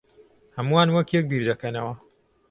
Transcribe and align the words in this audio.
ھەمووان 0.57 0.87
وەک 0.95 1.07
یەک 1.15 1.25
بیردەکەنەوە. 1.31 1.93